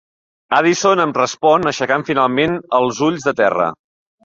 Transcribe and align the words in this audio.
Addison 0.59 1.03
—em 1.03 1.13
respon, 1.17 1.69
aixecant 1.73 2.07
finalment 2.09 2.59
els 2.81 3.05
ulls 3.11 3.31
de 3.31 3.37
terra. 3.45 3.71